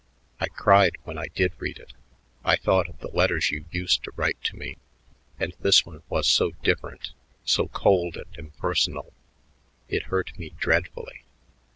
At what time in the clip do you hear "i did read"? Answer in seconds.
1.19-1.77